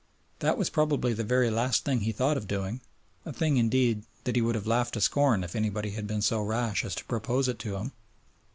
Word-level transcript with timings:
That 0.39 0.57
was 0.57 0.71
probably 0.71 1.13
the 1.13 1.23
very 1.23 1.51
last 1.51 1.85
thing 1.85 1.99
he 1.99 2.11
thought 2.11 2.35
of 2.35 2.47
doing 2.47 2.81
a 3.23 3.31
thing, 3.31 3.57
indeed, 3.57 4.03
that 4.23 4.35
he 4.35 4.41
would 4.41 4.55
have 4.55 4.65
laughed 4.65 4.95
to 4.95 4.99
scorn 5.01 5.43
if 5.43 5.55
anybody 5.55 5.91
had 5.91 6.07
been 6.07 6.23
so 6.23 6.41
rash 6.41 6.83
as 6.83 6.95
to 6.95 7.05
propose 7.05 7.47
it 7.47 7.59
to 7.59 7.75
him. 7.75 7.91